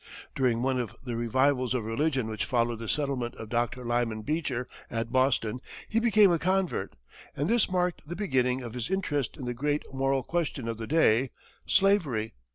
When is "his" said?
8.73-8.89